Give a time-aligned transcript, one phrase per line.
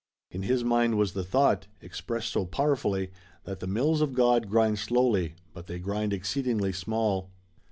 [0.31, 3.11] In his mind was the thought, expressed so powerfully,
[3.43, 7.29] that the mills of God grind slowly, but they grind exceeding small.